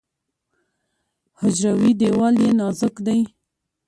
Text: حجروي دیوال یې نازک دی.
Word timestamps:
حجروي 1.39 1.91
دیوال 1.99 2.35
یې 2.43 2.51
نازک 2.59 2.95
دی. 3.05 3.21